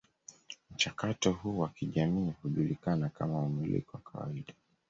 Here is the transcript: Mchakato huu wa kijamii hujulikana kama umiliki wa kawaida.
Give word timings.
Mchakato 0.71 1.31
huu 1.31 1.59
wa 1.59 1.69
kijamii 1.69 2.33
hujulikana 2.41 3.09
kama 3.09 3.39
umiliki 3.41 3.89
wa 3.93 3.99
kawaida. 3.99 4.53